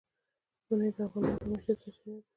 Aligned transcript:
منی 0.69 0.89
د 0.95 0.97
افغانانو 1.07 1.39
د 1.41 1.43
معیشت 1.51 1.77
سرچینه 1.83 2.15
ده. 2.19 2.23